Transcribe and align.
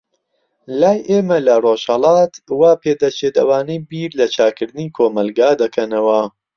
لای 0.79 0.99
ئێمە 1.09 1.37
لە 1.47 1.55
ڕۆژهەلات، 1.63 2.33
وا 2.59 2.71
پێدەچێت 2.81 3.35
ئەوانەی 3.39 3.83
بیر 3.89 4.11
لە 4.19 4.25
چاکردنی 4.35 4.87
کۆمەلگا 4.97 5.49
دەکەنەوە. 5.61 6.21